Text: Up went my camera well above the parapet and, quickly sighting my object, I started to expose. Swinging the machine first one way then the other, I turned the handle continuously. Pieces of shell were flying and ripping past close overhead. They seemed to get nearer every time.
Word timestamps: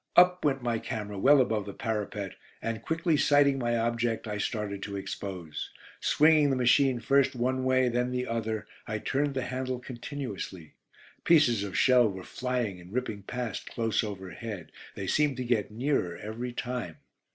Up 0.15 0.43
went 0.43 0.63
my 0.63 0.79
camera 0.79 1.19
well 1.19 1.39
above 1.39 1.67
the 1.67 1.75
parapet 1.75 2.33
and, 2.59 2.81
quickly 2.81 3.15
sighting 3.15 3.59
my 3.59 3.77
object, 3.77 4.27
I 4.27 4.39
started 4.39 4.81
to 4.81 4.95
expose. 4.95 5.69
Swinging 5.99 6.49
the 6.49 6.55
machine 6.55 6.99
first 6.99 7.35
one 7.35 7.63
way 7.63 7.87
then 7.87 8.09
the 8.09 8.25
other, 8.25 8.65
I 8.87 8.97
turned 8.97 9.35
the 9.35 9.43
handle 9.43 9.77
continuously. 9.77 10.73
Pieces 11.23 11.61
of 11.63 11.77
shell 11.77 12.09
were 12.09 12.23
flying 12.23 12.81
and 12.81 12.91
ripping 12.91 13.21
past 13.21 13.67
close 13.67 14.03
overhead. 14.03 14.71
They 14.95 15.05
seemed 15.05 15.37
to 15.37 15.43
get 15.45 15.69
nearer 15.69 16.17
every 16.17 16.51
time. 16.51 16.97